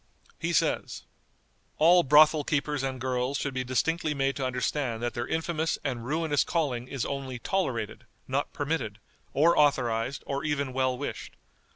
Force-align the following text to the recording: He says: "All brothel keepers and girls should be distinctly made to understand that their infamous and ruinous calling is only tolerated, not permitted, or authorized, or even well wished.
He 0.39 0.51
says: 0.51 1.03
"All 1.77 2.01
brothel 2.01 2.43
keepers 2.43 2.81
and 2.81 2.99
girls 2.99 3.37
should 3.37 3.53
be 3.53 3.63
distinctly 3.63 4.15
made 4.15 4.35
to 4.37 4.43
understand 4.47 5.03
that 5.03 5.13
their 5.13 5.27
infamous 5.27 5.77
and 5.83 6.03
ruinous 6.03 6.43
calling 6.43 6.87
is 6.87 7.05
only 7.05 7.37
tolerated, 7.37 8.07
not 8.27 8.51
permitted, 8.51 8.97
or 9.31 9.55
authorized, 9.55 10.23
or 10.25 10.43
even 10.43 10.73
well 10.73 10.97
wished. 10.97 11.35